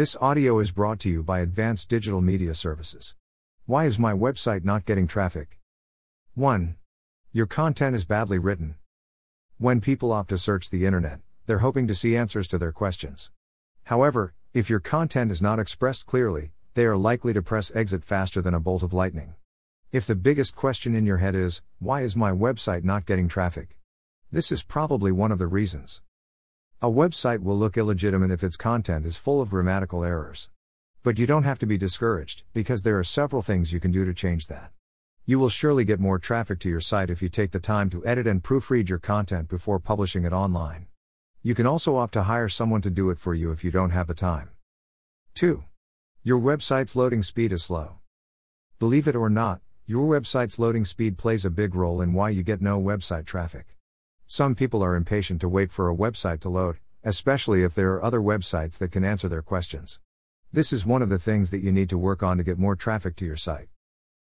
[0.00, 3.14] This audio is brought to you by Advanced Digital Media Services.
[3.66, 5.58] Why is my website not getting traffic?
[6.32, 6.76] 1.
[7.34, 8.76] Your content is badly written.
[9.58, 13.30] When people opt to search the internet, they're hoping to see answers to their questions.
[13.82, 18.40] However, if your content is not expressed clearly, they are likely to press exit faster
[18.40, 19.34] than a bolt of lightning.
[19.92, 23.76] If the biggest question in your head is, why is my website not getting traffic?
[24.32, 26.00] This is probably one of the reasons.
[26.82, 30.48] A website will look illegitimate if its content is full of grammatical errors.
[31.02, 34.06] But you don't have to be discouraged, because there are several things you can do
[34.06, 34.72] to change that.
[35.26, 38.06] You will surely get more traffic to your site if you take the time to
[38.06, 40.86] edit and proofread your content before publishing it online.
[41.42, 43.90] You can also opt to hire someone to do it for you if you don't
[43.90, 44.48] have the time.
[45.34, 45.62] 2.
[46.22, 47.98] Your website's loading speed is slow.
[48.78, 52.42] Believe it or not, your website's loading speed plays a big role in why you
[52.42, 53.76] get no website traffic.
[54.32, 58.04] Some people are impatient to wait for a website to load, especially if there are
[58.04, 59.98] other websites that can answer their questions.
[60.52, 62.76] This is one of the things that you need to work on to get more
[62.76, 63.66] traffic to your site.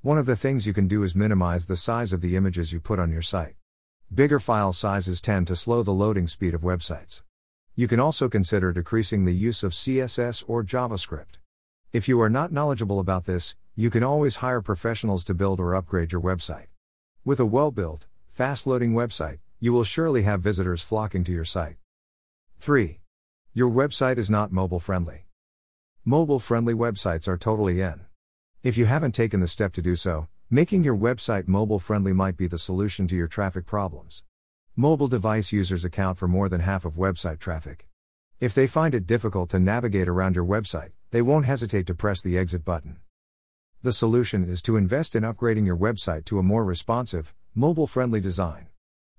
[0.00, 2.80] One of the things you can do is minimize the size of the images you
[2.80, 3.56] put on your site.
[4.12, 7.20] Bigger file sizes tend to slow the loading speed of websites.
[7.76, 11.36] You can also consider decreasing the use of CSS or JavaScript.
[11.92, 15.74] If you are not knowledgeable about this, you can always hire professionals to build or
[15.74, 16.68] upgrade your website.
[17.22, 21.46] With a well built, fast loading website, you will surely have visitors flocking to your
[21.46, 21.76] site.
[22.58, 23.00] 3.
[23.54, 25.24] Your website is not mobile friendly.
[26.04, 28.02] Mobile friendly websites are totally in.
[28.62, 32.36] If you haven't taken the step to do so, making your website mobile friendly might
[32.36, 34.22] be the solution to your traffic problems.
[34.76, 37.88] Mobile device users account for more than half of website traffic.
[38.40, 42.20] If they find it difficult to navigate around your website, they won't hesitate to press
[42.20, 42.98] the exit button.
[43.82, 48.20] The solution is to invest in upgrading your website to a more responsive, mobile friendly
[48.20, 48.66] design.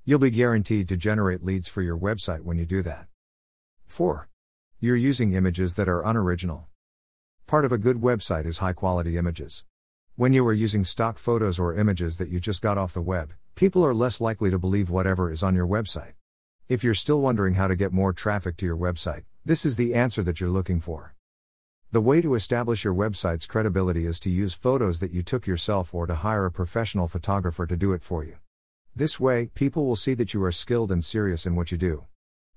[0.08, 3.08] You'll be guaranteed to generate leads for your website when you do that.
[3.88, 4.30] 4.
[4.80, 6.68] You're using images that are unoriginal.
[7.48, 9.64] Part of a good website is high quality images.
[10.16, 13.34] When you are using stock photos or images that you just got off the web,
[13.56, 16.14] people are less likely to believe whatever is on your website.
[16.70, 19.96] If you're still wondering how to get more traffic to your website, this is the
[19.96, 21.16] answer that you're looking for.
[21.92, 25.96] The way to establish your website's credibility is to use photos that you took yourself
[25.96, 28.36] or to hire a professional photographer to do it for you.
[28.98, 32.06] This way, people will see that you are skilled and serious in what you do.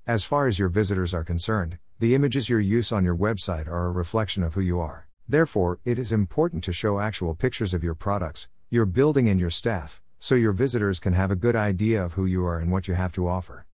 [0.06, 3.86] As far as your visitors are concerned, the images you use on your website are
[3.86, 5.08] a reflection of who you are.
[5.28, 9.50] Therefore, it is important to show actual pictures of your products, your building, and your
[9.50, 12.86] staff, so your visitors can have a good idea of who you are and what
[12.86, 13.66] you have to offer.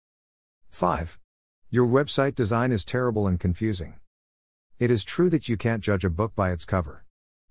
[0.70, 1.18] 5.
[1.68, 3.96] Your website design is terrible and confusing.
[4.78, 7.04] It is true that you can't judge a book by its cover.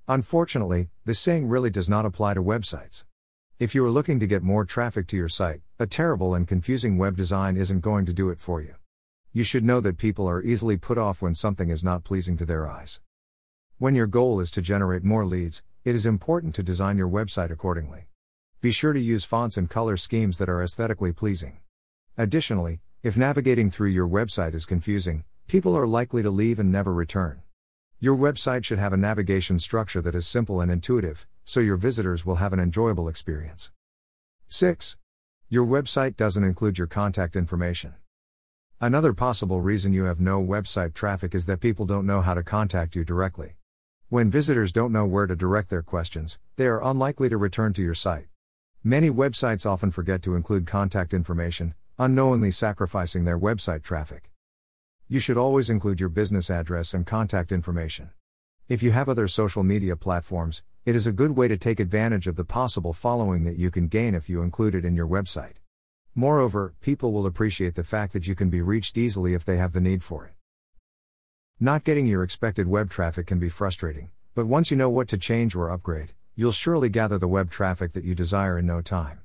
[0.08, 3.06] Unfortunately, this saying really does not apply to websites.
[3.60, 6.98] If you are looking to get more traffic to your site, a terrible and confusing
[6.98, 8.76] web design isn't going to do it for you.
[9.32, 12.46] You should know that people are easily put off when something is not pleasing to
[12.46, 13.00] their eyes.
[13.78, 17.52] When your goal is to generate more leads, it is important to design your website
[17.52, 18.08] accordingly.
[18.62, 21.60] Be sure to use fonts and color schemes that are aesthetically pleasing.
[22.18, 26.92] Additionally, if navigating through your website is confusing, People are likely to leave and never
[26.92, 27.43] return.
[28.04, 32.26] Your website should have a navigation structure that is simple and intuitive, so your visitors
[32.26, 33.72] will have an enjoyable experience.
[34.48, 34.98] 6.
[35.48, 37.94] Your website doesn't include your contact information.
[38.82, 42.44] Another possible reason you have no website traffic is that people don't know how to
[42.44, 43.56] contact you directly.
[44.10, 47.82] When visitors don't know where to direct their questions, they are unlikely to return to
[47.82, 48.28] your site.
[48.84, 54.33] Many websites often forget to include contact information, unknowingly sacrificing their website traffic.
[55.14, 58.10] You should always include your business address and contact information.
[58.68, 62.26] If you have other social media platforms, it is a good way to take advantage
[62.26, 65.58] of the possible following that you can gain if you include it in your website.
[66.16, 69.74] Moreover, people will appreciate the fact that you can be reached easily if they have
[69.74, 70.34] the need for it.
[71.60, 75.18] Not getting your expected web traffic can be frustrating, but once you know what to
[75.20, 79.20] change or upgrade, you'll surely gather the web traffic that you desire in no time.